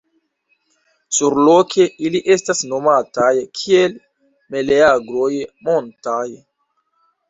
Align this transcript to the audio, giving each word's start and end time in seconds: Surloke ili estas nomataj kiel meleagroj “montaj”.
Surloke 1.17 1.87
ili 2.09 2.23
estas 2.37 2.65
nomataj 2.73 3.29
kiel 3.61 3.97
meleagroj 4.59 5.33
“montaj”. 5.73 6.29